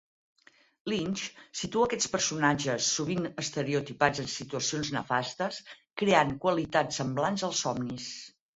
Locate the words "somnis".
7.69-8.13